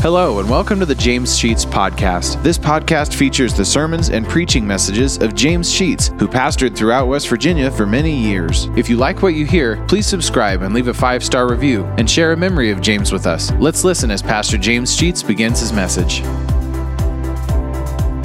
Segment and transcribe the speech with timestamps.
[0.00, 2.40] Hello, and welcome to the James Sheets Podcast.
[2.44, 7.28] This podcast features the sermons and preaching messages of James Sheets, who pastored throughout West
[7.28, 8.66] Virginia for many years.
[8.76, 12.08] If you like what you hear, please subscribe and leave a five star review and
[12.08, 13.50] share a memory of James with us.
[13.54, 16.20] Let's listen as Pastor James Sheets begins his message.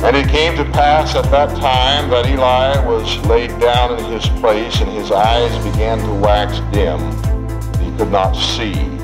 [0.05, 4.27] And it came to pass at that time that Eli was laid down in his
[4.39, 6.99] place, and his eyes began to wax dim.
[7.81, 9.02] He could not see.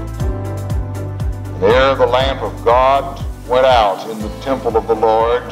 [1.60, 5.44] There the lamp of God went out in the temple of the Lord,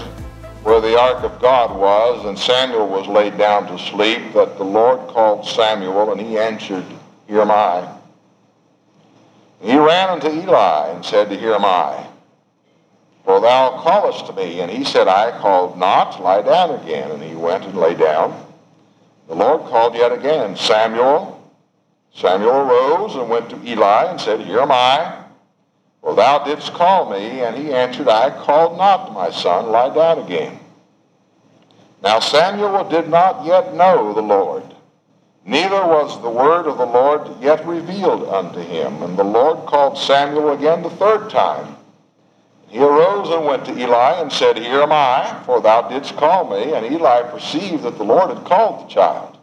[0.63, 4.63] where the ark of God was, and Samuel was laid down to sleep, that the
[4.63, 6.85] Lord called Samuel, and he answered,
[7.27, 7.93] Here am I.
[9.59, 12.07] And he ran unto Eli and said, Here am I.
[13.25, 14.61] For thou callest to me.
[14.61, 17.11] And he said, I called not, lie down again.
[17.11, 18.45] And he went and lay down.
[19.27, 21.33] The Lord called yet again, Samuel.
[22.15, 25.25] Samuel arose and went to Eli and said, Here am I.
[26.07, 30.19] For thou didst call me, and he answered, I called not, my son, lie down
[30.19, 30.57] again.
[32.01, 34.63] Now Samuel did not yet know the Lord,
[35.43, 39.03] neither was the word of the Lord yet revealed unto him.
[39.03, 41.75] And the Lord called Samuel again the third time.
[42.69, 46.49] He arose and went to Eli and said, Here am I, for thou didst call
[46.49, 46.71] me.
[46.71, 49.37] And Eli perceived that the Lord had called the child.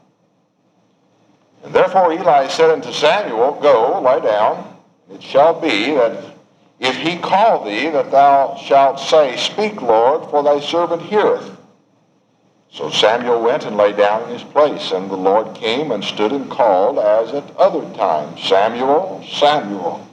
[1.63, 4.79] And therefore Eli said unto Samuel, Go, lie down.
[5.13, 6.34] It shall be that
[6.81, 11.57] if he call thee, that thou shalt say, Speak, Lord, for thy servant heareth.
[12.71, 16.33] So Samuel went and lay down in his place, and the Lord came and stood
[16.33, 20.05] and called, as at other times, Samuel, Samuel.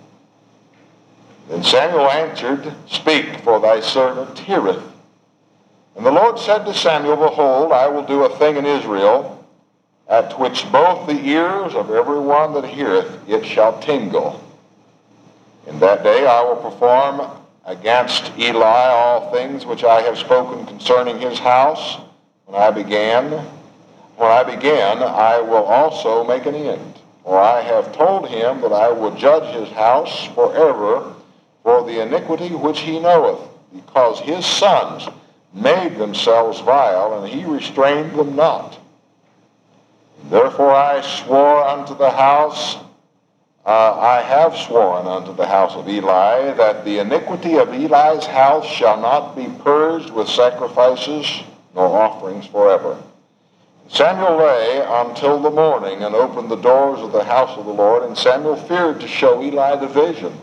[1.49, 4.83] Then Samuel answered, Speak, for thy servant heareth.
[5.95, 9.43] And the Lord said to Samuel, Behold, I will do a thing in Israel,
[10.07, 14.39] at which both the ears of every one that heareth it shall tingle.
[15.67, 17.21] In that day I will perform
[17.65, 21.99] against Eli all things which I have spoken concerning his house.
[22.45, 23.31] When I began,
[24.17, 26.99] when I began, I will also make an end.
[27.23, 31.13] For I have told him that I will judge his house forever
[31.63, 33.39] for the iniquity which he knoweth,
[33.73, 35.07] because his sons
[35.53, 38.79] made themselves vile, and he restrained them not.
[40.25, 42.77] Therefore I swore unto the house
[43.65, 48.65] uh, I have sworn unto the house of Eli that the iniquity of Eli's house
[48.65, 51.43] shall not be purged with sacrifices
[51.75, 52.97] nor offerings forever.
[53.87, 58.03] Samuel lay until the morning and opened the doors of the house of the Lord,
[58.03, 60.33] and Samuel feared to show Eli the vision.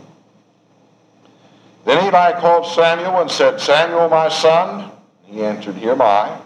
[1.85, 4.93] Then Eli called Samuel and said, Samuel, my son.
[5.25, 6.39] He answered, Here am I.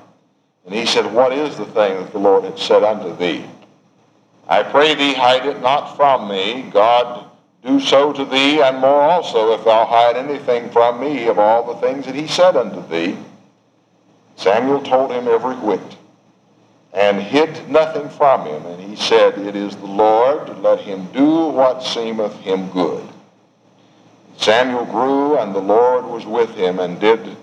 [0.65, 3.45] And he said, What is the thing that the Lord had said unto thee?
[4.53, 6.69] I pray thee, hide it not from me.
[6.71, 7.25] God
[7.65, 11.73] do so to thee, and more also, if thou hide anything from me of all
[11.73, 13.17] the things that he said unto thee.
[14.37, 15.97] Samuel told him every whit,
[16.93, 18.67] and hid nothing from him.
[18.67, 23.09] And he said, It is the Lord, let him do what seemeth him good.
[24.37, 27.39] Samuel grew, and the Lord was with him, and did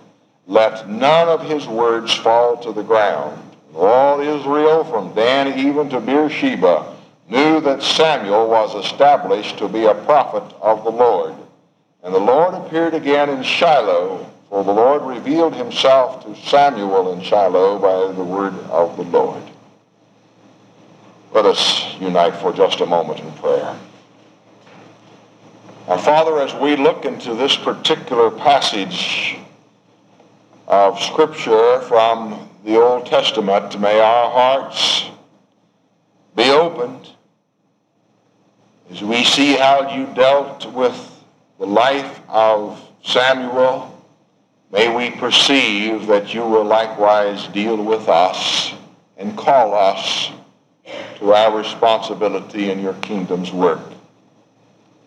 [0.45, 3.41] let none of his words fall to the ground.
[3.73, 6.97] All Israel, from Dan even to Beersheba,
[7.29, 11.35] knew that Samuel was established to be a prophet of the Lord.
[12.03, 17.21] And the Lord appeared again in Shiloh, for the Lord revealed himself to Samuel in
[17.21, 19.43] Shiloh by the word of the Lord.
[21.31, 23.77] Let us unite for just a moment in prayer.
[25.87, 29.37] Our Father, as we look into this particular passage
[30.67, 35.09] of Scripture from the Old Testament, may our hearts
[36.35, 37.09] be opened
[38.89, 41.23] as we see how you dealt with
[41.59, 43.95] the life of Samuel,
[44.71, 48.73] may we perceive that you will likewise deal with us
[49.17, 50.31] and call us
[51.17, 53.81] to our responsibility in your kingdom's work.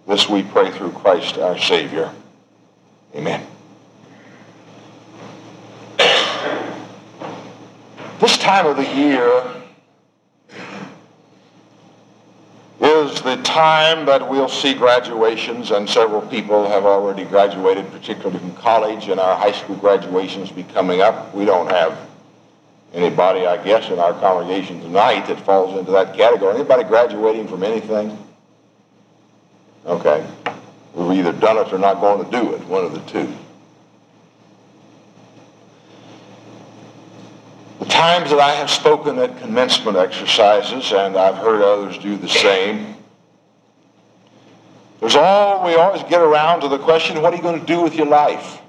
[0.07, 2.13] This we pray through Christ our Savior.
[3.15, 3.47] Amen.
[8.21, 9.62] This time of the year
[12.83, 18.55] is the time that we'll see graduations, and several people have already graduated, particularly from
[18.57, 21.33] college, and our high school graduations be coming up.
[21.33, 21.97] We don't have
[22.93, 26.57] anybody, I guess, in our congregation tonight that falls into that category.
[26.57, 28.19] Anybody graduating from anything?
[29.87, 30.27] Okay.
[30.95, 33.33] We've either done it or not going to do it, one of the two.
[37.93, 42.97] Times that I have spoken at commencement exercises, and I've heard others do the same,
[45.03, 47.83] There's all we always get around to the question, what are you going to do
[47.83, 48.61] with your life?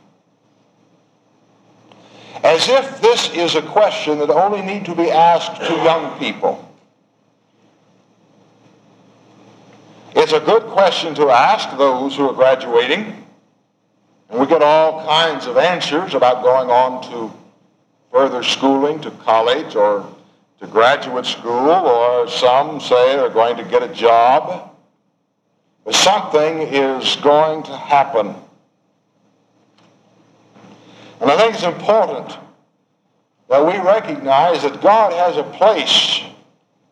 [2.43, 6.67] As if this is a question that only need to be asked to young people.
[10.15, 13.25] It's a good question to ask those who are graduating.
[14.31, 17.42] And we get all kinds of answers about going on to
[18.13, 20.07] further schooling, to college or
[20.59, 24.71] to graduate school, or some say they're going to get a job.
[25.83, 28.35] But something is going to happen.
[31.19, 32.37] And I think it's important
[33.49, 36.21] that we recognize that God has a place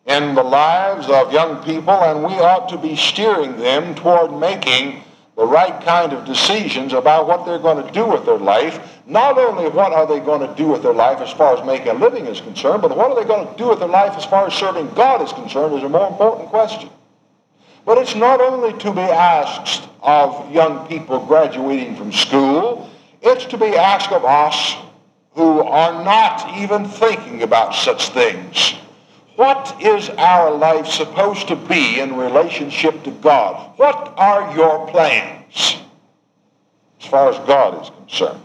[0.06, 5.04] in the lives of young people, and we ought to be steering them toward making
[5.36, 9.00] the right kind of decisions about what they're going to do with their life.
[9.06, 11.88] Not only what are they going to do with their life as far as making
[11.88, 14.24] a living is concerned, but what are they going to do with their life as
[14.24, 16.90] far as serving God is concerned is a more important question.
[17.84, 22.90] But it's not only to be asked of young people graduating from school,
[23.22, 24.76] it's to be asked of us
[25.34, 28.74] who are not even thinking about such things.
[29.36, 33.72] What is our life supposed to be in relationship to God?
[33.78, 35.78] What are your plans
[37.00, 38.40] as far as God is concerned?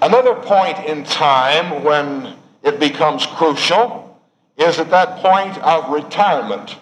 [0.00, 4.20] Another point in time when it becomes crucial
[4.56, 6.76] is at that point of retirement.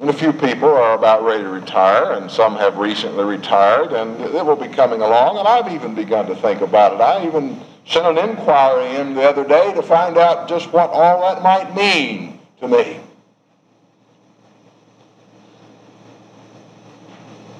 [0.00, 4.20] And a few people are about ready to retire, and some have recently retired, and
[4.20, 7.00] it will be coming along, and I've even begun to think about it.
[7.00, 11.20] I even sent an inquiry in the other day to find out just what all
[11.22, 13.00] that might mean to me.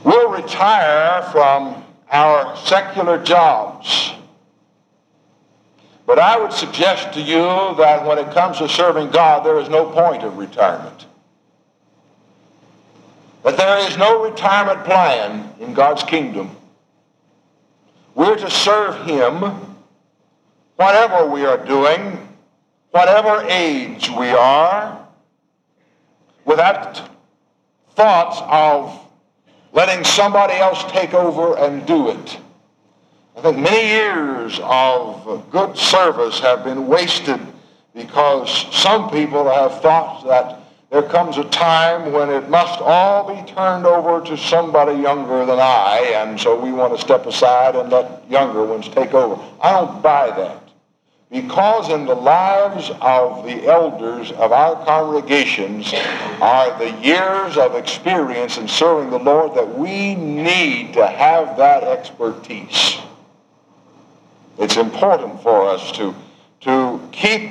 [0.02, 4.12] We'll retire from our secular jobs.
[6.06, 9.70] But I would suggest to you that when it comes to serving God, there is
[9.70, 11.06] no point of retirement.
[13.42, 16.54] That there is no retirement plan in God's kingdom.
[18.14, 19.73] We're to serve Him
[20.76, 22.28] whatever we are doing,
[22.90, 25.06] whatever age we are,
[26.44, 27.08] without
[27.94, 29.00] thoughts of
[29.72, 32.38] letting somebody else take over and do it.
[33.36, 37.40] I think many years of good service have been wasted
[37.94, 40.60] because some people have thought that
[40.90, 45.58] there comes a time when it must all be turned over to somebody younger than
[45.58, 49.42] I, and so we want to step aside and let younger ones take over.
[49.60, 50.63] I don't buy that.
[51.34, 55.92] Because in the lives of the elders of our congregations
[56.40, 61.82] are the years of experience in serving the Lord that we need to have that
[61.82, 62.98] expertise.
[64.60, 66.14] It's important for us to,
[66.60, 67.50] to keep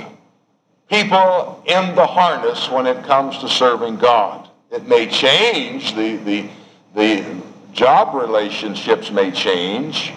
[0.89, 4.47] people in the harness when it comes to serving God.
[4.71, 6.47] It may change, the, the,
[6.95, 7.41] the
[7.73, 10.13] job relationships may change,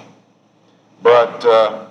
[1.03, 1.87] but uh,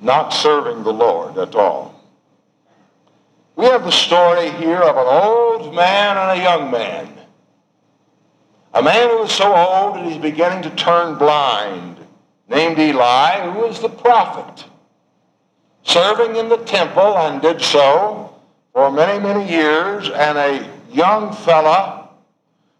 [0.00, 1.94] not serving the Lord at all.
[3.56, 7.12] We have the story here of an old man and a young man.
[8.72, 11.96] A man who is so old that he's beginning to turn blind,
[12.48, 14.64] named Eli, who was the prophet,
[15.82, 18.34] serving in the temple and did so
[18.72, 22.08] for many, many years, and a young fella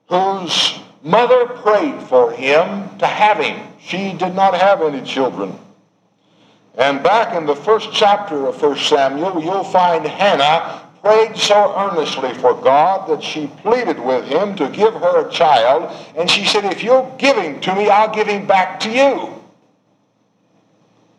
[0.08, 3.66] whose mother prayed for him to have him.
[3.80, 5.58] She did not have any children.
[6.80, 12.32] And back in the first chapter of 1 Samuel, you'll find Hannah prayed so earnestly
[12.32, 15.94] for God that she pleaded with him to give her a child.
[16.16, 19.42] And she said, if you'll give him to me, I'll give him back to you.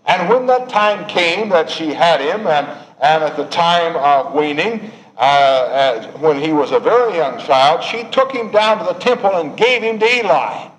[0.07, 2.65] And when that time came that she had him, and,
[2.99, 8.03] and at the time of weaning, uh, when he was a very young child, she
[8.05, 10.69] took him down to the temple and gave him to Eli.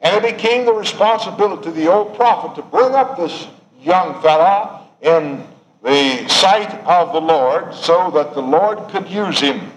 [0.00, 3.48] And it became the responsibility of the old prophet to bring up this
[3.82, 5.44] young fella in
[5.82, 9.72] the sight of the Lord so that the Lord could use him.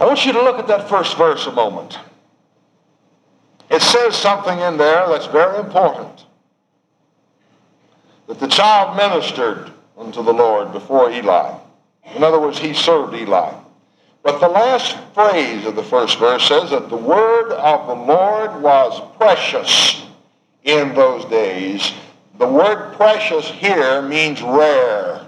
[0.00, 1.98] I want you to look at that first verse a moment.
[3.70, 6.24] It says something in there that's very important.
[8.28, 11.58] That the child ministered unto the Lord before Eli.
[12.14, 13.52] In other words, he served Eli.
[14.28, 18.60] But the last phrase of the first verse says that the word of the Lord
[18.60, 20.04] was precious
[20.64, 21.94] in those days.
[22.36, 25.26] The word precious here means rare.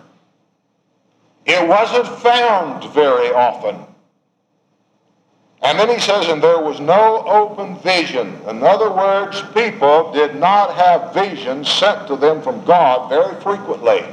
[1.47, 3.87] It wasn't found very often.
[5.63, 8.39] And then he says, and there was no open vision.
[8.51, 14.05] In other words, people did not have visions sent to them from God very frequently.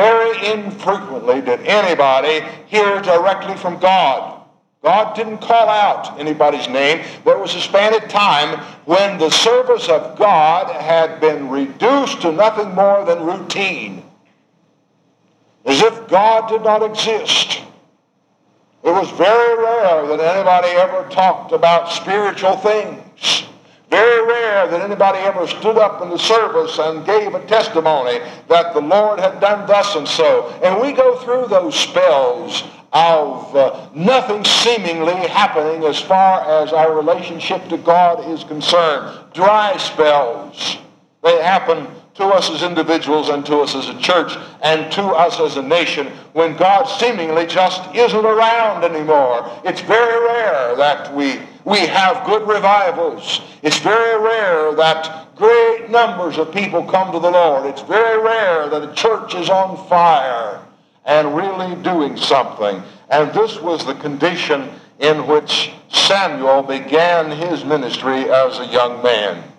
[0.00, 4.40] Very infrequently did anybody hear directly from God.
[4.82, 7.04] God didn't call out anybody's name.
[7.26, 12.32] There was a span of time when the service of God had been reduced to
[12.32, 14.02] nothing more than routine,
[15.66, 17.60] as if God did not exist.
[18.82, 23.49] It was very rare that anybody ever talked about spiritual things.
[24.60, 28.80] Rare that anybody ever stood up in the service and gave a testimony that the
[28.80, 30.48] Lord had done thus and so.
[30.62, 36.94] And we go through those spells of uh, nothing seemingly happening as far as our
[36.94, 39.32] relationship to God is concerned.
[39.32, 40.76] Dry spells.
[41.22, 41.86] They happen
[42.20, 45.62] to us as individuals and to us as a church and to us as a
[45.62, 49.50] nation when God seemingly just isn't around anymore.
[49.64, 53.40] It's very rare that we, we have good revivals.
[53.62, 57.66] It's very rare that great numbers of people come to the Lord.
[57.66, 60.62] It's very rare that a church is on fire
[61.04, 62.82] and really doing something.
[63.08, 69.49] And this was the condition in which Samuel began his ministry as a young man.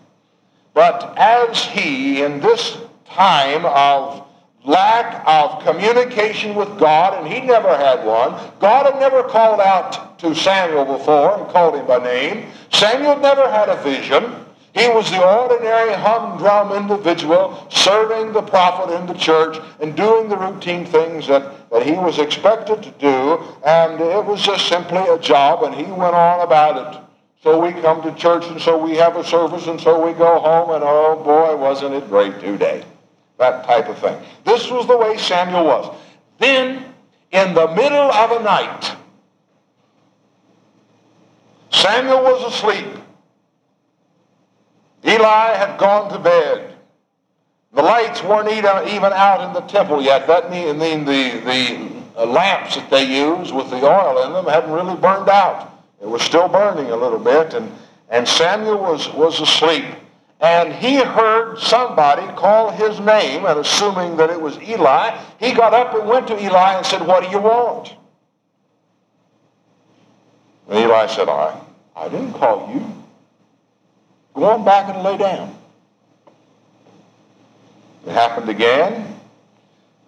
[0.73, 4.27] But as he, in this time of
[4.63, 10.19] lack of communication with God, and he never had one, God had never called out
[10.19, 12.51] to Samuel before and called him by name.
[12.71, 14.45] Samuel never had a vision.
[14.73, 20.37] He was the ordinary humdrum individual serving the prophet in the church and doing the
[20.37, 25.19] routine things that, that he was expected to do, and it was just simply a
[25.19, 27.01] job, and he went on about it.
[27.43, 30.39] So we come to church, and so we have a service, and so we go
[30.39, 32.83] home, and oh boy, wasn't it great today.
[33.39, 34.21] That type of thing.
[34.45, 35.97] This was the way Samuel was.
[36.37, 36.85] Then,
[37.31, 38.95] in the middle of a night,
[41.71, 42.85] Samuel was asleep.
[45.03, 46.75] Eli had gone to bed.
[47.73, 50.27] The lights weren't even out in the temple yet.
[50.27, 54.71] That means the, the uh, lamps that they use with the oil in them hadn't
[54.71, 55.70] really burned out.
[56.01, 57.71] It was still burning a little bit, and,
[58.09, 59.85] and Samuel was, was asleep.
[60.39, 65.73] And he heard somebody call his name, and assuming that it was Eli, he got
[65.75, 67.93] up and went to Eli and said, What do you want?
[70.67, 71.61] And Eli said, I,
[71.95, 72.83] I didn't call you.
[74.33, 75.55] Go on back and lay down.
[78.07, 79.15] It happened again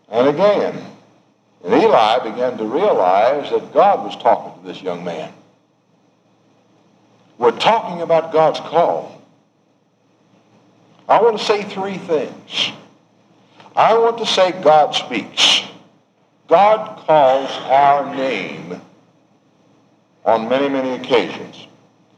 [0.10, 0.84] and again.
[1.64, 5.32] And Eli began to realize that God was talking to this young man.
[7.38, 9.22] We're talking about God's call.
[11.08, 12.72] I want to say three things.
[13.75, 15.63] I want to say God speaks.
[16.48, 18.80] God calls our name
[20.25, 21.68] on many, many occasions.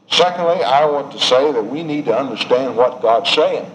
[0.08, 3.70] Secondly, I want to say that we need to understand what God's saying.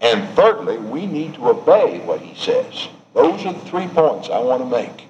[0.00, 2.88] And thirdly, we need to obey what he says.
[3.14, 5.07] Those are the three points I want to make.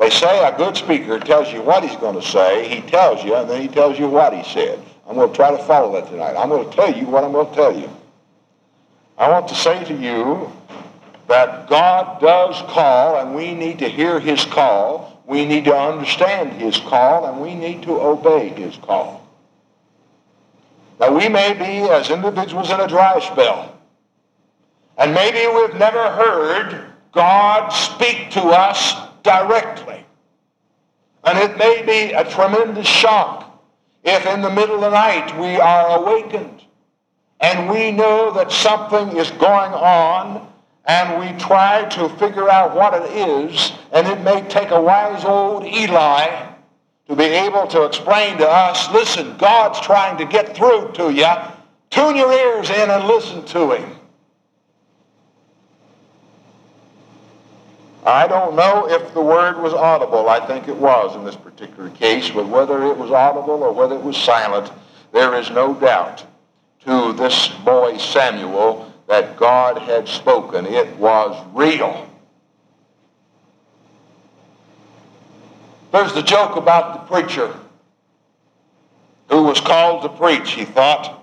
[0.00, 3.34] They say a good speaker tells you what he's going to say, he tells you,
[3.34, 4.82] and then he tells you what he said.
[5.06, 6.36] I'm going to try to follow that tonight.
[6.38, 7.90] I'm going to tell you what I'm going to tell you.
[9.18, 10.50] I want to say to you
[11.28, 15.22] that God does call, and we need to hear his call.
[15.26, 19.28] We need to understand his call, and we need to obey his call.
[20.98, 23.78] Now, we may be, as individuals, in a dry spell.
[24.96, 29.89] And maybe we've never heard God speak to us directly.
[31.24, 33.46] And it may be a tremendous shock
[34.02, 36.62] if in the middle of the night we are awakened
[37.40, 40.50] and we know that something is going on
[40.84, 45.24] and we try to figure out what it is, and it may take a wise
[45.24, 46.48] old Eli
[47.06, 51.28] to be able to explain to us, listen, God's trying to get through to you.
[51.90, 53.99] Tune your ears in and listen to him.
[58.10, 60.28] I don't know if the word was audible.
[60.28, 63.94] I think it was in this particular case, but whether it was audible or whether
[63.94, 64.72] it was silent,
[65.12, 66.26] there is no doubt
[66.86, 70.66] to this boy Samuel that God had spoken.
[70.66, 72.08] It was real.
[75.92, 77.54] There's the joke about the preacher
[79.28, 81.19] who was called to preach, he thought.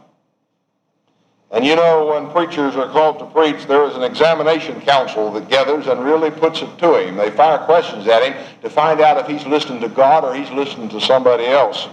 [1.49, 5.47] And you know, when preachers are called to preach, there is an examination council that
[5.49, 7.15] gathers and really puts it to him.
[7.15, 10.51] They fire questions at him to find out if he's listening to God or he's
[10.51, 11.87] listening to somebody else.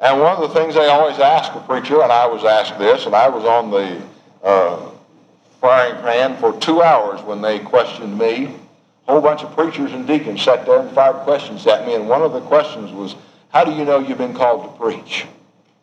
[0.00, 3.04] And one of the things they always ask a preacher, and I was asked this,
[3.04, 4.02] and I was on the
[4.42, 4.90] uh,
[5.60, 8.54] firing pan for two hours when they questioned me.
[9.06, 12.08] A whole bunch of preachers and deacons sat there and fired questions at me, and
[12.08, 13.16] one of the questions was,
[13.50, 15.26] How do you know you've been called to preach?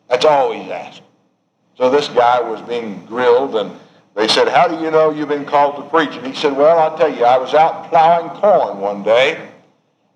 [0.08, 1.02] That's always asked.
[1.80, 3.74] So this guy was being grilled, and
[4.14, 6.14] they said, How do you know you've been called to preach?
[6.14, 9.48] And he said, Well, I'll tell you, I was out plowing corn one day,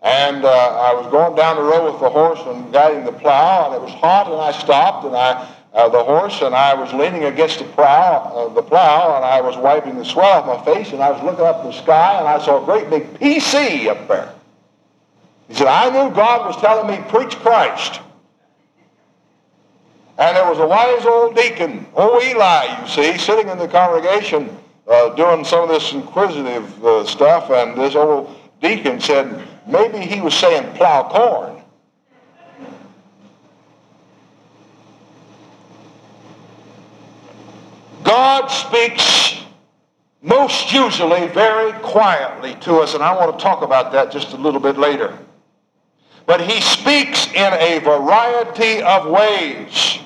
[0.02, 3.64] and uh, I was going down the road with the horse and guiding the plow,
[3.64, 6.92] and it was hot, and I stopped, and I uh, the horse, and I was
[6.92, 10.74] leaning against the plow, uh, the plow, and I was wiping the sweat off my
[10.74, 13.88] face, and I was looking up the sky, and I saw a great big PC
[13.88, 14.34] up there.
[15.48, 18.02] He said, I knew God was telling me, preach Christ.
[20.16, 24.56] And there was a wise old deacon, old Eli, you see, sitting in the congregation
[24.86, 30.20] uh, doing some of this inquisitive uh, stuff, and this old deacon said, maybe he
[30.20, 31.62] was saying plow corn.
[38.04, 39.42] God speaks
[40.22, 44.36] most usually very quietly to us, and I want to talk about that just a
[44.36, 45.18] little bit later.
[46.26, 49.98] But he speaks in a variety of ways.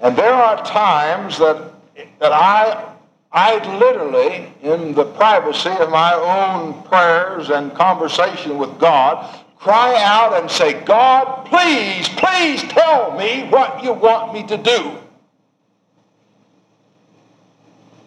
[0.00, 1.72] And there are times that,
[2.20, 2.94] that I,
[3.32, 10.40] I literally, in the privacy of my own prayers and conversation with God, cry out
[10.40, 14.96] and say, God, please, please tell me what you want me to do.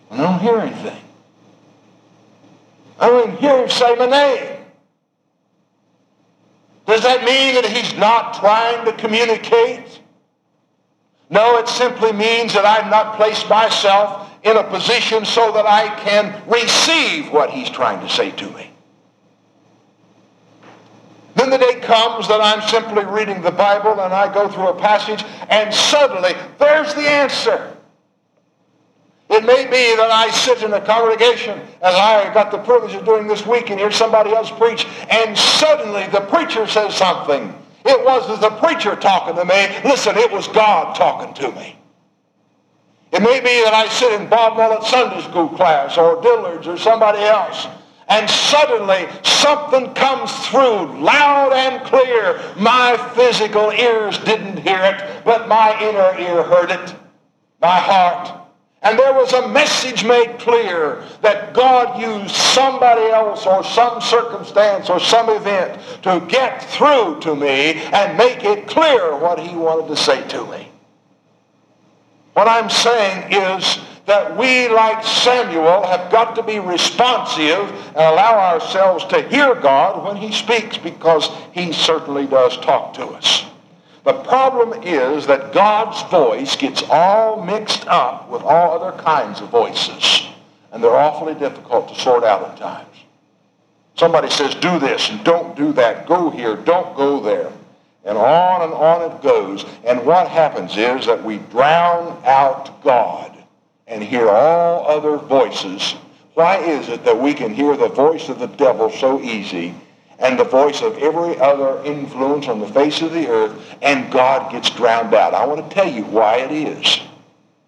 [0.10, 1.02] I don't hear anything.
[3.00, 4.58] I don't hear him say my name.
[6.86, 10.02] Does that mean that he's not trying to communicate?
[11.34, 15.88] No, it simply means that I've not placed myself in a position so that I
[16.02, 18.70] can receive what he's trying to say to me.
[21.34, 24.80] Then the day comes that I'm simply reading the Bible and I go through a
[24.80, 27.76] passage and suddenly there's the answer.
[29.28, 33.06] It may be that I sit in a congregation as I got the privilege of
[33.06, 37.56] doing this week and hear somebody else preach and suddenly the preacher says something.
[37.86, 39.68] It wasn't the preacher talking to me.
[39.84, 41.78] Listen, it was God talking to me.
[43.12, 46.78] It may be that I sit in Bob Mullet Sunday school class or Dillard's or
[46.78, 47.68] somebody else
[48.10, 52.40] and suddenly something comes through loud and clear.
[52.58, 56.96] My physical ears didn't hear it, but my inner ear heard it.
[57.62, 58.43] My heart
[58.84, 64.90] and there was a message made clear that God used somebody else or some circumstance
[64.90, 69.88] or some event to get through to me and make it clear what he wanted
[69.88, 70.70] to say to me.
[72.34, 78.38] What I'm saying is that we, like Samuel, have got to be responsive and allow
[78.38, 83.46] ourselves to hear God when he speaks because he certainly does talk to us.
[84.04, 89.50] The problem is that God's voice gets all mixed up with all other kinds of
[89.50, 90.28] voices.
[90.72, 92.98] And they're awfully difficult to sort out at times.
[93.96, 96.08] Somebody says, do this and don't do that.
[96.08, 97.52] Go here, don't go there.
[98.04, 99.66] And on and on it goes.
[99.86, 103.38] And what happens is that we drown out God
[103.88, 105.96] and hear all other voices.
[106.34, 109.76] Why is it that we can hear the voice of the devil so easy
[110.24, 114.52] and the voice of every other influence on the face of the earth, and God
[114.52, 115.34] gets drowned out.
[115.34, 117.02] I want to tell you why it is.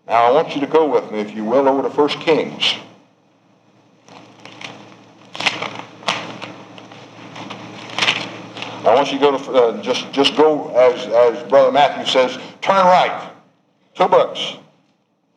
[0.08, 2.76] Now, I want you to go with me, if you will, over to 1 Kings.
[8.86, 12.38] I want you to go to, uh, just, just go, as, as Brother Matthew says,
[12.62, 13.32] turn right.
[13.96, 14.54] Two books.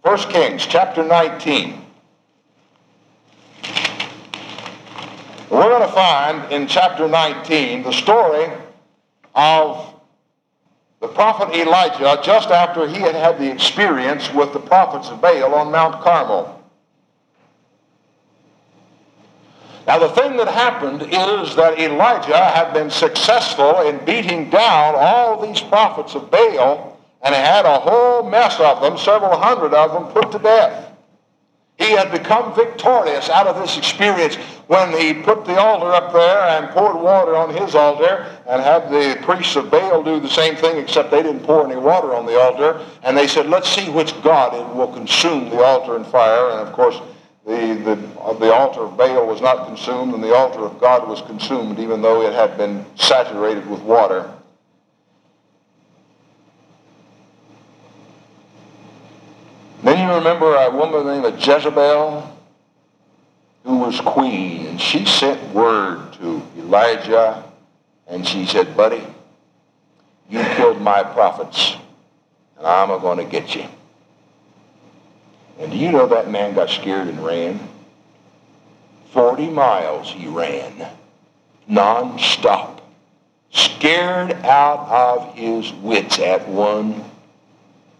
[0.02, 1.87] 1 Kings, chapter 19.
[5.50, 8.52] We're going to find in chapter 19 the story
[9.34, 9.94] of
[11.00, 15.54] the prophet Elijah just after he had had the experience with the prophets of Baal
[15.54, 16.54] on Mount Carmel.
[19.86, 25.40] Now, the thing that happened is that Elijah had been successful in beating down all
[25.40, 30.12] these prophets of Baal and had a whole mess of them, several hundred of them,
[30.12, 30.87] put to death.
[31.78, 34.34] He had become victorious out of this experience
[34.66, 38.90] when he put the altar up there and poured water on his altar and had
[38.90, 42.26] the priests of Baal do the same thing, except they didn't pour any water on
[42.26, 42.84] the altar.
[43.04, 46.50] And they said, let's see which God will consume the altar in fire.
[46.50, 47.00] And of course,
[47.46, 51.08] the, the, uh, the altar of Baal was not consumed, and the altar of God
[51.08, 54.34] was consumed, even though it had been saturated with water.
[59.82, 62.36] Then you remember a woman named Jezebel
[63.64, 67.44] who was queen, and she sent word to Elijah,
[68.06, 69.02] and she said, buddy,
[70.30, 71.76] you killed my prophets,
[72.56, 73.66] and I'm going to get you.
[75.58, 77.60] And do you know that man got scared and ran?
[79.12, 80.88] 40 miles he ran,
[81.66, 82.80] non-stop.
[83.50, 87.04] scared out of his wits at one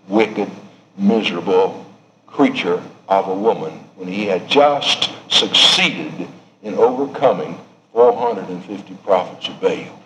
[0.08, 0.50] wicked,
[0.96, 1.84] miserable
[2.30, 6.28] creature of a woman when he had just succeeded
[6.62, 7.58] in overcoming
[7.92, 10.02] 450 prophets of Baal.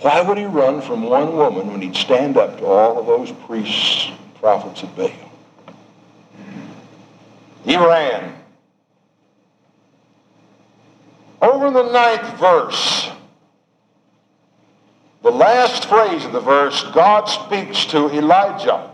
[0.00, 3.32] Why would he run from one woman when he'd stand up to all of those
[3.46, 5.10] priests and prophets of Baal?
[7.64, 8.34] He ran.
[11.40, 13.10] Over the ninth verse,
[15.22, 18.93] the last phrase of the verse, God speaks to Elijah.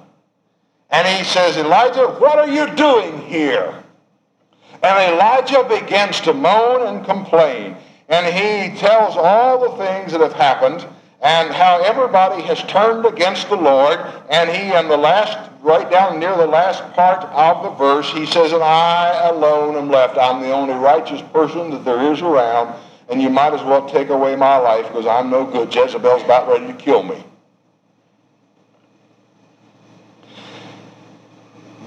[0.90, 3.82] And he says, Elijah, what are you doing here?
[4.82, 7.76] And Elijah begins to moan and complain.
[8.08, 10.84] And he tells all the things that have happened
[11.22, 14.00] and how everybody has turned against the Lord.
[14.30, 18.26] And he, in the last, right down near the last part of the verse, he
[18.26, 20.18] says, And I alone am left.
[20.18, 22.74] I'm the only righteous person that there is around.
[23.10, 25.72] And you might as well take away my life because I'm no good.
[25.72, 27.22] Jezebel's about ready to kill me.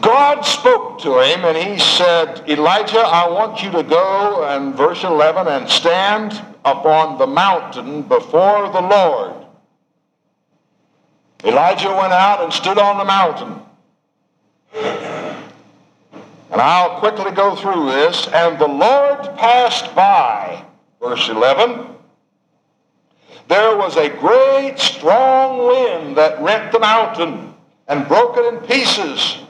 [0.04, 5.02] God spoke to him and he said, Elijah, I want you to go, and verse
[5.06, 6.34] 11, and stand
[6.66, 9.34] upon the mountain before the Lord.
[11.46, 13.62] Elijah went out and stood on the mountain.
[16.52, 18.28] And I'll quickly go through this.
[18.28, 20.66] And the Lord passed by,
[21.02, 21.88] verse 11.
[23.48, 27.54] There was a great strong wind that rent the mountain
[27.88, 29.42] and broke it in pieces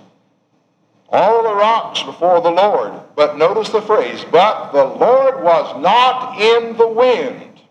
[1.13, 2.93] all the rocks before the Lord.
[3.15, 7.61] But notice the phrase, but the Lord was not in the wind.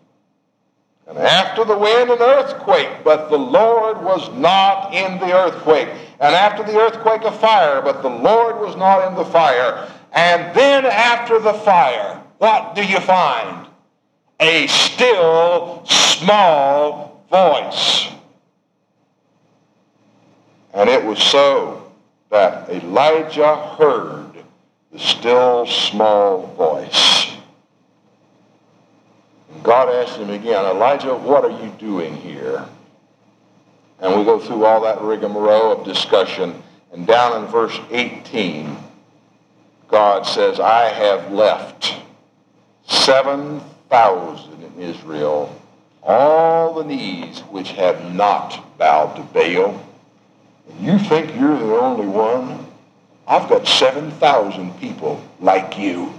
[1.05, 5.89] And after the wind, an earthquake, but the Lord was not in the earthquake.
[6.21, 9.91] And after the earthquake, a fire, but the Lord was not in the fire.
[10.13, 13.67] And then after the fire, what do you find?
[14.39, 18.07] A still small voice.
[20.73, 21.82] And it was so
[22.33, 24.31] that Elijah heard
[24.91, 27.31] the still small voice.
[29.61, 32.65] God asked him again, Elijah, what are you doing here?
[33.99, 36.63] And we go through all that rigmarole of discussion.
[36.91, 38.77] And down in verse 18,
[39.87, 41.93] God says, I have left
[42.87, 45.55] 7,000 in Israel,
[46.01, 49.79] all the knees which have not bowed to Baal
[50.79, 52.65] you think you're the only one?
[53.27, 56.13] I've got 7,000 people like you.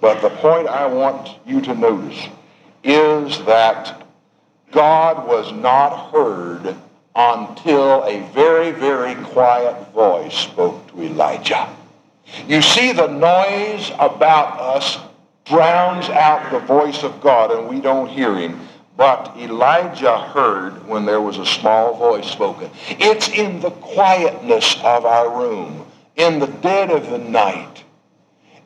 [0.00, 2.28] But the point I want you to notice
[2.82, 4.06] is that
[4.70, 6.74] God was not heard
[7.14, 11.68] until a very, very quiet voice spoke to Elijah.
[12.46, 14.98] You see, the noise about us
[15.44, 18.60] drowns out the voice of God and we don't hear him.
[19.00, 22.68] But Elijah heard when there was a small voice spoken.
[22.90, 25.86] It's in the quietness of our room,
[26.16, 27.82] in the dead of the night,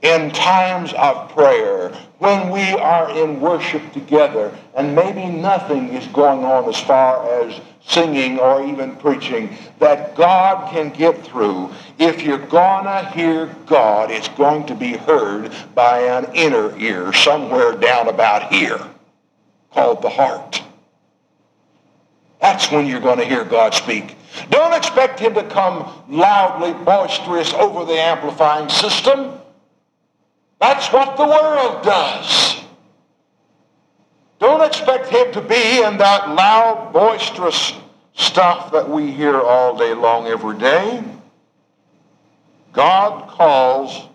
[0.02, 6.44] in times of prayer, when we are in worship together, and maybe nothing is going
[6.44, 11.70] on as far as singing or even preaching, that God can get through.
[12.00, 17.12] If you're going to hear God, it's going to be heard by an inner ear
[17.12, 18.80] somewhere down about here
[19.74, 20.62] called the heart.
[22.40, 24.16] That's when you're going to hear God speak.
[24.50, 29.32] Don't expect him to come loudly boisterous over the amplifying system.
[30.60, 32.62] That's what the world does.
[34.38, 37.72] Don't expect him to be in that loud, boisterous
[38.14, 41.02] stuff that we hear all day long every day.
[42.72, 44.08] God calls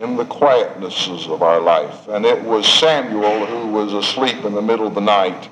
[0.00, 2.08] in the quietnesses of our life.
[2.08, 5.50] And it was Samuel who was asleep in the middle of the night.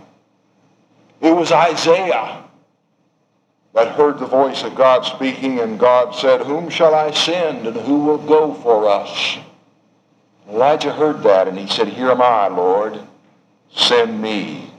[1.20, 2.44] It was Isaiah
[3.74, 7.76] that heard the voice of God speaking, and God said, Whom shall I send, and
[7.76, 9.36] who will go for us?
[10.48, 12.98] Elijah heard that, and he said, Here am I, Lord.
[13.76, 14.72] Send me.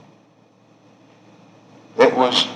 [1.96, 2.48] It was,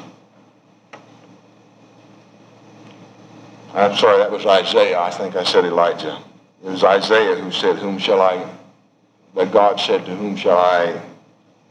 [3.72, 4.98] I'm sorry, that was Isaiah.
[4.98, 6.20] I think I said Elijah.
[6.64, 8.48] It was Isaiah who said, Whom shall I,
[9.34, 10.98] that God said, To whom shall I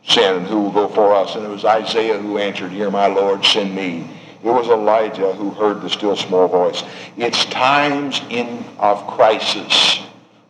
[0.06, 1.36] send and who will go for us?
[1.36, 4.08] And it was Isaiah who answered, Here, my Lord, send me.
[4.43, 6.84] It was Elijah who heard the still small voice.
[7.17, 9.99] It's times in of crisis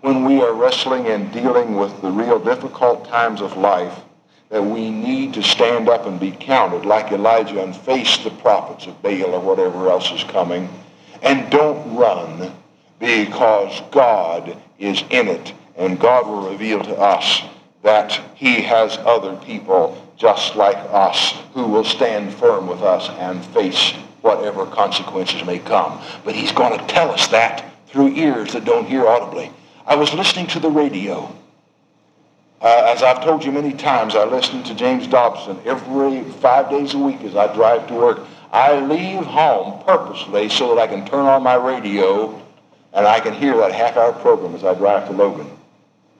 [0.01, 3.97] when we are wrestling and dealing with the real difficult times of life
[4.49, 8.87] that we need to stand up and be counted like Elijah and face the prophets
[8.87, 10.67] of Baal or whatever else is coming.
[11.21, 12.53] And don't run
[12.99, 17.41] because God is in it and God will reveal to us
[17.81, 23.43] that he has other people just like us who will stand firm with us and
[23.47, 26.01] face whatever consequences may come.
[26.23, 29.51] But he's going to tell us that through ears that don't hear audibly.
[29.85, 31.35] I was listening to the radio.
[32.61, 36.93] Uh, as I've told you many times, I listen to James Dobson every five days
[36.93, 38.21] a week as I drive to work.
[38.53, 42.41] I leave home purposely so that I can turn on my radio
[42.93, 45.49] and I can hear that half-hour program as I drive to Logan.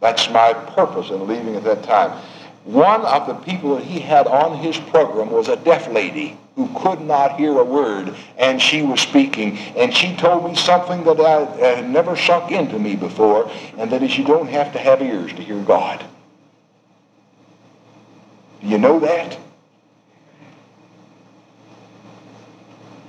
[0.02, 2.20] That's my purpose in leaving at that time.
[2.66, 6.70] One of the people that he had on his program was a deaf lady who
[6.76, 9.58] could not hear a word, and she was speaking.
[9.76, 14.04] And she told me something that I, had never sunk into me before, and that
[14.04, 16.06] is you don't have to have ears to hear God.
[18.62, 19.38] Do you know that?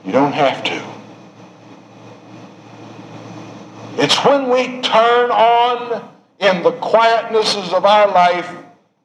[0.05, 0.94] You don't have to.
[3.97, 8.51] It's when we turn on in the quietnesses of our life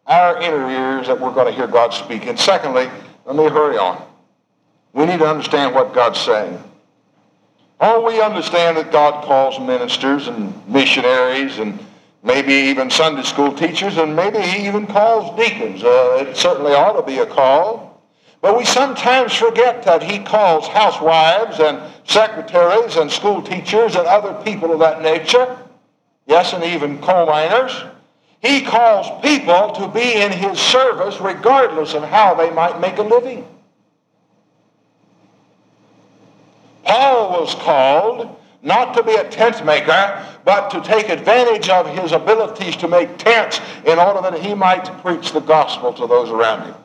[0.10, 2.26] our inner ears that we're going to hear God speak.
[2.26, 2.90] And secondly,
[3.26, 4.04] let me hurry on.
[4.92, 6.64] We need to understand what God's saying.
[7.80, 11.78] Oh, we understand that God calls ministers and missionaries and
[12.24, 15.84] maybe even Sunday school teachers, and maybe he even calls deacons.
[15.84, 17.89] Uh, it certainly ought to be a call.
[18.42, 24.34] But we sometimes forget that he calls housewives and secretaries and school teachers and other
[24.44, 25.58] people of that nature.
[26.26, 27.84] Yes, and even coal miners.
[28.42, 33.04] He calls people to be in his service regardless of how they might make a
[33.04, 33.46] living.
[36.86, 42.12] Paul was called not to be a tent maker, but to take advantage of his
[42.12, 46.66] abilities to make tents in order that he might preach the gospel to those around
[46.66, 46.76] him.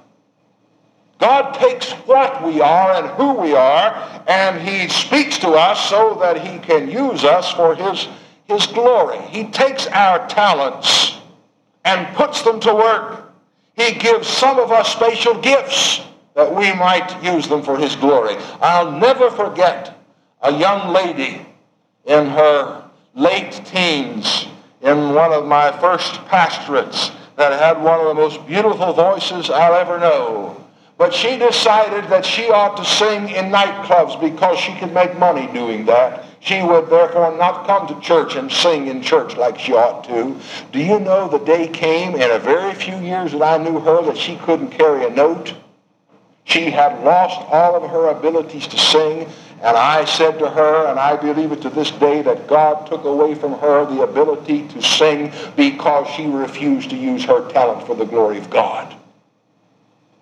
[1.24, 6.18] God takes what we are and who we are, and he speaks to us so
[6.20, 8.08] that he can use us for his,
[8.46, 9.16] his glory.
[9.30, 11.16] He takes our talents
[11.82, 13.32] and puts them to work.
[13.74, 16.02] He gives some of us special gifts
[16.34, 18.37] that we might use them for his glory.
[18.60, 19.96] I'll never forget
[20.42, 21.46] a young lady
[22.04, 22.84] in her
[23.14, 24.44] late teens
[24.82, 29.72] in one of my first pastorates that had one of the most beautiful voices I'll
[29.72, 30.63] ever know.
[30.96, 35.48] But she decided that she ought to sing in nightclubs because she could make money
[35.52, 36.24] doing that.
[36.38, 40.38] She would therefore not come to church and sing in church like she ought to.
[40.72, 44.02] Do you know the day came in a very few years that I knew her
[44.02, 45.54] that she couldn't carry a note?
[46.44, 49.26] She had lost all of her abilities to sing.
[49.62, 53.04] And I said to her, and I believe it to this day, that God took
[53.04, 57.96] away from her the ability to sing because she refused to use her talent for
[57.96, 58.94] the glory of God.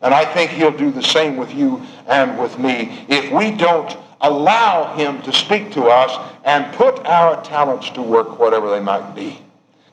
[0.02, 3.96] And I think he'll do the same with you and with me if we don't
[4.20, 9.14] allow him to speak to us and put our talents to work, whatever they might
[9.14, 9.40] be.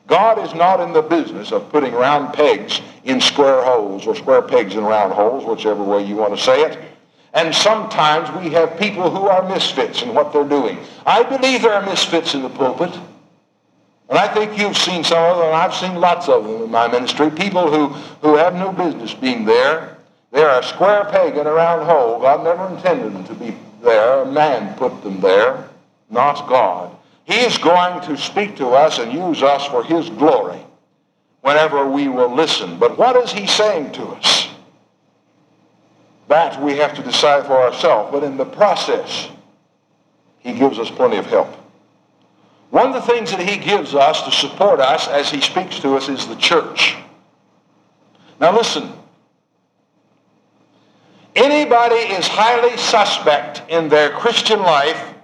[0.08, 4.42] God is not in the business of putting round pegs in square holes or square
[4.42, 6.80] pegs in round holes, whichever way you want to say it.
[7.34, 10.80] And sometimes we have people who are misfits in what they're doing.
[11.06, 12.92] I believe there are misfits in the pulpit.
[14.10, 16.72] And I think you've seen some of them, and I've seen lots of them in
[16.72, 17.30] my ministry.
[17.30, 17.90] People who,
[18.28, 19.99] who have no business being there.
[20.32, 22.20] They're a square peg in a round hole.
[22.20, 24.22] God never intended them to be there.
[24.22, 25.68] A man put them there,
[26.10, 26.96] not God.
[27.26, 30.60] He's going to speak to us and use us for his glory
[31.42, 32.78] whenever we will listen.
[32.78, 34.50] But what is he saying to us?
[36.28, 38.12] That we have to decide for ourselves.
[38.12, 39.30] But in the process,
[40.40, 41.56] he gives us plenty of help.
[42.70, 45.96] One of the things that he gives us to support us as he speaks to
[45.96, 46.96] us is the church.
[48.40, 48.92] Now listen,
[51.36, 55.16] Anybody is highly suspect in their Christian life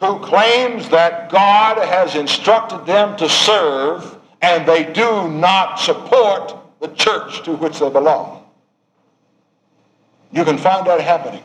[0.00, 6.88] who claims that God has instructed them to serve and they do not support the
[6.88, 8.44] church to which they belong.
[10.32, 11.42] You can find that happening.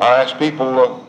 [0.00, 1.00] I ask people, uh,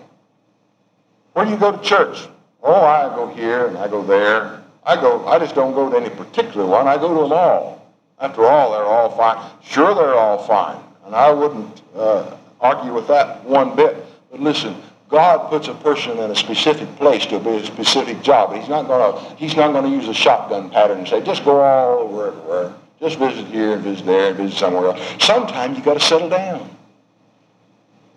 [1.34, 2.28] where do you go to church?
[2.64, 4.64] Oh, I go here and I go there.
[4.84, 5.28] I go.
[5.28, 6.88] I just don't go to any particular one.
[6.88, 7.89] I go to them all.
[8.20, 9.52] After all, they're all fine.
[9.64, 10.82] Sure, they're all fine.
[11.06, 13.96] And I wouldn't uh, argue with that one bit.
[14.30, 14.76] But listen,
[15.10, 18.54] God puts a person in a specific place to be a specific job.
[18.54, 21.44] He's not going to he's not going to use a shotgun pattern and say, just
[21.44, 22.74] go all over everywhere.
[23.00, 25.02] Just visit here and visit there and visit somewhere else.
[25.24, 26.76] Sometimes you've got to settle down.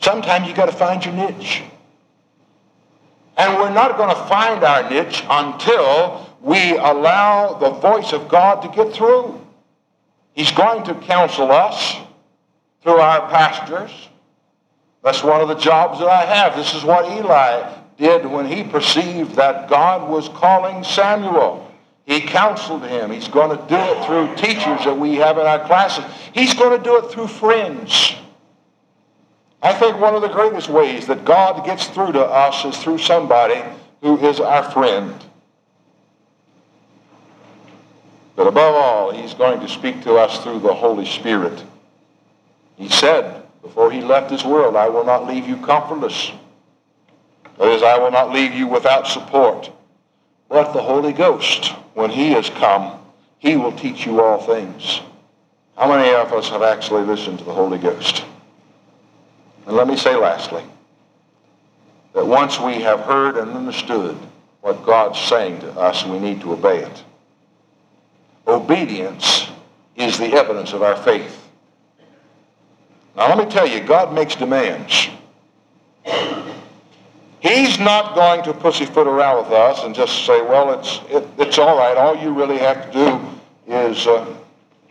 [0.00, 1.62] Sometimes you've got to find your niche.
[3.36, 8.60] And we're not going to find our niche until we allow the voice of God
[8.62, 9.40] to get through.
[10.34, 11.96] He's going to counsel us
[12.82, 13.90] through our pastors.
[15.02, 16.56] That's one of the jobs that I have.
[16.56, 21.68] This is what Eli did when he perceived that God was calling Samuel.
[22.04, 23.10] He counseled him.
[23.10, 26.04] He's going to do it through teachers that we have in our classes.
[26.32, 28.14] He's going to do it through friends.
[29.62, 32.98] I think one of the greatest ways that God gets through to us is through
[32.98, 33.62] somebody
[34.02, 35.14] who is our friend.
[38.34, 41.62] But above all, he's going to speak to us through the Holy Spirit.
[42.76, 46.32] He said before he left this world, I will not leave you comfortless.
[47.58, 49.70] That is, I will not leave you without support.
[50.48, 52.98] But the Holy Ghost, when he has come,
[53.38, 55.00] he will teach you all things.
[55.76, 58.24] How many of us have actually listened to the Holy Ghost?
[59.66, 60.64] And let me say lastly,
[62.14, 64.16] that once we have heard and understood
[64.60, 67.04] what God's saying to us, we need to obey it.
[68.52, 69.48] Obedience
[69.96, 71.48] is the evidence of our faith.
[73.16, 75.08] Now let me tell you, God makes demands.
[77.40, 81.58] He's not going to pussyfoot around with us and just say, well, it's, it, it's
[81.58, 81.96] all right.
[81.96, 84.32] All you really have to do is uh,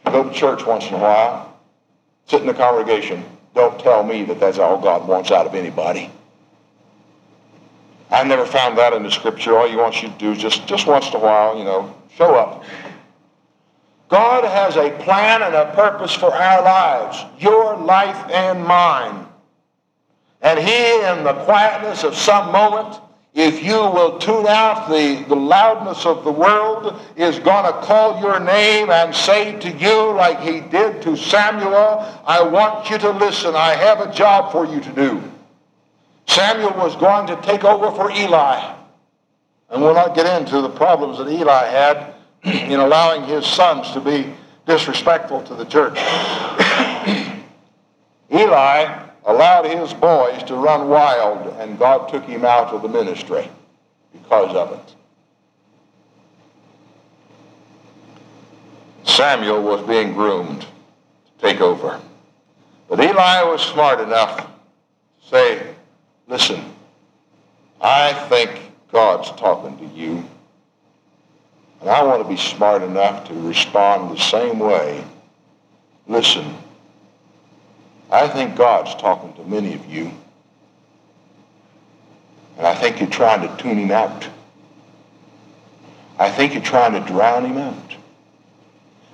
[0.05, 1.57] go to church once in a while,
[2.25, 3.23] sit in the congregation.
[3.53, 6.11] Don't tell me that that's all God wants out of anybody.
[8.09, 9.57] I never found that in the scripture.
[9.57, 11.95] All he wants you to do is just, just once in a while, you know,
[12.15, 12.65] show up.
[14.11, 19.25] God has a plan and a purpose for our lives, your life and mine.
[20.41, 22.99] And he, in the quietness of some moment,
[23.33, 28.19] if you will tune out the, the loudness of the world, is going to call
[28.19, 33.11] your name and say to you, like he did to Samuel, I want you to
[33.11, 33.55] listen.
[33.55, 35.23] I have a job for you to do.
[36.27, 38.75] Samuel was going to take over for Eli.
[39.69, 42.10] And we'll not get into the problems that Eli had
[42.43, 44.33] in allowing his sons to be
[44.65, 45.97] disrespectful to the church.
[48.31, 53.49] Eli allowed his boys to run wild, and God took him out of the ministry
[54.13, 54.95] because of it.
[59.03, 60.67] Samuel was being groomed to
[61.39, 61.99] take over.
[62.87, 65.75] But Eli was smart enough to say,
[66.27, 66.63] listen,
[67.79, 68.59] I think
[68.91, 70.23] God's talking to you.
[71.81, 75.03] And I want to be smart enough to respond the same way.
[76.07, 76.55] Listen,
[78.11, 80.11] I think God's talking to many of you.
[82.57, 84.27] And I think you're trying to tune him out.
[86.19, 87.95] I think you're trying to drown him out.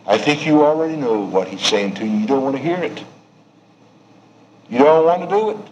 [0.06, 2.17] I think you already know what he's saying to you.
[2.17, 3.03] You don't want to hear it.
[4.69, 5.71] You don't want to do it.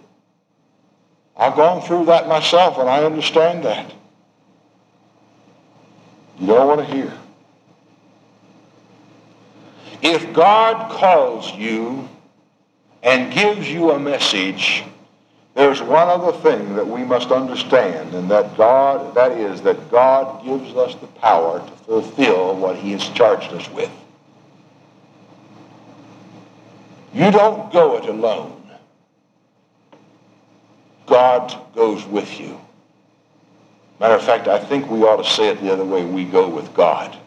[1.35, 3.93] I've gone through that myself and I understand that.
[6.39, 7.13] You don't want to hear.
[10.01, 12.07] If God calls you
[13.01, 14.83] and gives you a message,
[15.55, 20.43] there's one other thing that we must understand, and that God, that is that God
[20.43, 23.91] gives us the power to fulfill what he has charged us with.
[27.13, 28.69] You don't go it alone.
[31.05, 32.59] God goes with you.
[33.99, 36.03] Matter of fact, I think we ought to say it the other way.
[36.03, 37.17] We go with God.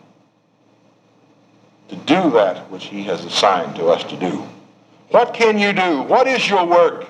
[1.88, 4.46] To do that which he has assigned to us to do.
[5.11, 6.02] What can you do?
[6.02, 7.09] What is your work?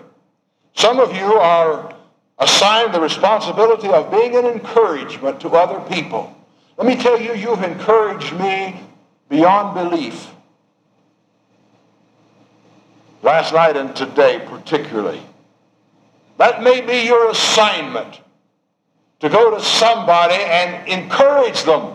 [0.74, 1.92] Some of you are
[2.38, 6.34] assigned the responsibility of being an encouragement to other people.
[6.76, 8.80] Let me tell you, you've encouraged me
[9.28, 10.28] beyond belief.
[13.22, 15.20] Last night and today, particularly.
[16.36, 18.20] That may be your assignment
[19.20, 21.94] to go to somebody and encourage them.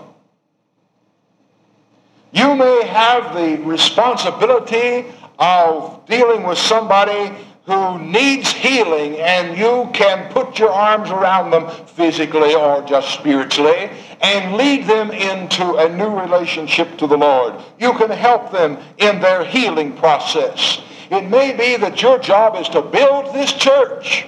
[2.31, 5.05] You may have the responsibility
[5.39, 7.33] of dealing with somebody
[7.65, 13.89] who needs healing and you can put your arms around them physically or just spiritually
[14.21, 17.55] and lead them into a new relationship to the Lord.
[17.79, 20.81] You can help them in their healing process.
[21.09, 24.25] It may be that your job is to build this church.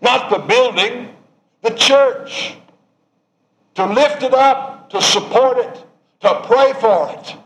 [0.00, 1.14] Not the building,
[1.62, 2.54] the church.
[3.74, 5.84] To lift it up, to support it,
[6.20, 7.36] to pray for it.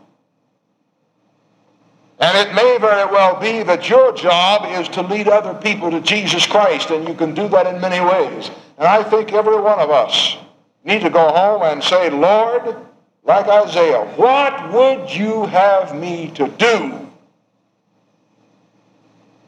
[2.19, 5.99] And it may very well be that your job is to lead other people to
[5.99, 8.49] Jesus Christ, and you can do that in many ways.
[8.77, 10.37] And I think every one of us
[10.83, 12.77] need to go home and say, Lord,
[13.23, 17.09] like Isaiah, what would you have me to do?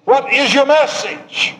[0.04, 1.56] What is your message?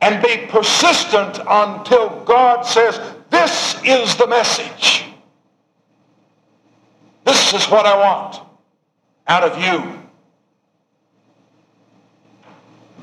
[0.00, 2.98] And be persistent until God says,
[3.30, 5.04] this is the message.
[7.24, 8.40] This is what I want
[9.30, 9.96] out of you,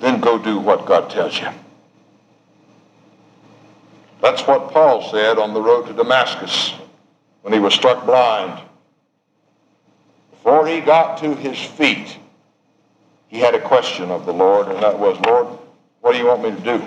[0.01, 1.47] then go do what God tells you.
[4.21, 6.73] That's what Paul said on the road to Damascus
[7.43, 8.61] when he was struck blind.
[10.31, 12.17] Before he got to his feet,
[13.29, 15.47] he had a question of the Lord, and that was, Lord,
[16.01, 16.83] what do you want me to do?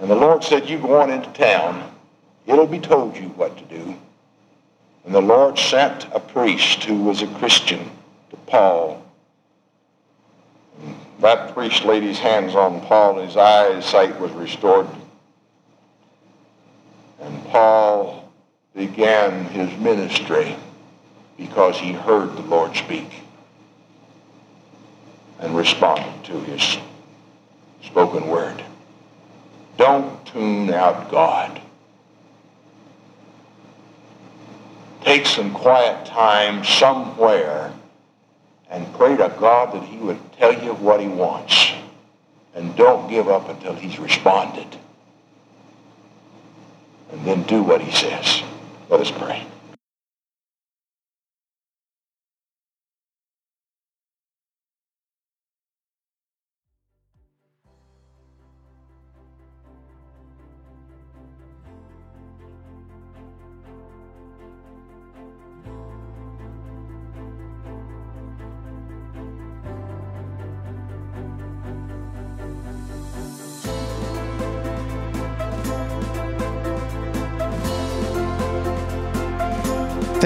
[0.00, 1.92] And the Lord said, You go on into town.
[2.46, 3.96] It'll be told you what to do.
[5.04, 7.90] And the Lord sent a priest who was a Christian
[8.30, 9.02] to Paul.
[10.82, 14.86] And that priest laid his hands on Paul, and his eyesight was restored.
[17.20, 18.30] And Paul
[18.74, 20.56] began his ministry
[21.36, 23.22] because he heard the Lord speak
[25.40, 26.78] and responded to his
[27.82, 28.62] spoken word.
[29.76, 31.60] Don't tune out God.
[35.02, 37.72] Take some quiet time somewhere
[38.68, 41.72] and pray to God that he would tell you what he wants.
[42.54, 44.76] And don't give up until he's responded.
[47.12, 48.42] And then do what he says.
[48.90, 49.46] Let us pray.